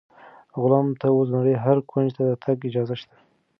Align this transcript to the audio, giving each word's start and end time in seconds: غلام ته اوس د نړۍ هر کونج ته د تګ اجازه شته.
غلام 0.61 0.87
ته 0.99 1.07
اوس 1.11 1.27
د 1.29 1.33
نړۍ 1.37 1.55
هر 1.65 1.77
کونج 1.89 2.09
ته 2.17 2.21
د 2.29 2.31
تګ 2.43 2.57
اجازه 2.69 2.95
شته. 3.01 3.15